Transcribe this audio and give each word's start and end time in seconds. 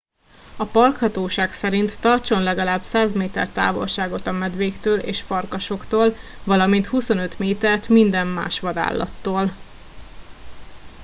a 0.57 0.65
parkhatóság 0.65 1.53
szerint 1.53 1.99
tartson 2.01 2.43
legalább 2.43 2.83
100 2.83 3.13
méter 3.13 3.49
távolságot 3.51 4.27
a 4.27 4.31
medvéktől 4.31 4.99
és 4.99 5.21
farkasoktól 5.21 6.13
valamint 6.43 6.85
25 6.87 7.39
métert 7.39 7.87
minden 7.89 8.27
más 8.27 8.59
vadállattól 8.59 9.51